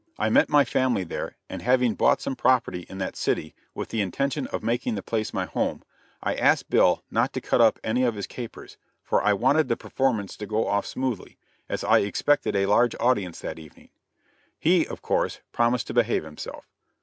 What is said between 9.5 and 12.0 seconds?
the performance to go off smoothly, as I